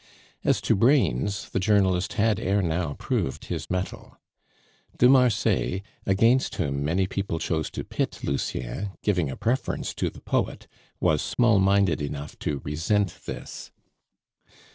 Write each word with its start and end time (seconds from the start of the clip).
As 0.43 0.61
to 0.61 0.75
brains, 0.75 1.49
the 1.49 1.59
journalist 1.59 2.13
had 2.13 2.39
ere 2.39 2.63
now 2.63 2.95
proved 2.95 3.45
his 3.45 3.69
mettle. 3.69 4.17
De 4.97 5.07
Marsay, 5.07 5.83
against 6.07 6.55
whom 6.55 6.83
many 6.83 7.05
people 7.05 7.37
chose 7.37 7.69
to 7.69 7.83
pit 7.83 8.21
Lucien, 8.23 8.93
giving 9.03 9.29
a 9.29 9.37
preference 9.37 9.93
to 9.93 10.09
the 10.09 10.19
poet, 10.21 10.67
was 10.99 11.21
small 11.21 11.59
minded 11.59 12.01
enough 12.01 12.35
to 12.39 12.61
resent 12.65 13.15
this. 13.27 13.69